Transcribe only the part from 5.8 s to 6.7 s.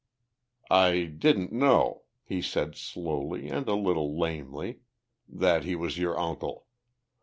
your uncle.